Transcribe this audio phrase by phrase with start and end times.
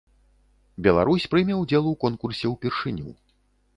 [0.87, 3.07] Беларусь прыме ўдзел у конкурсе ўпершыню.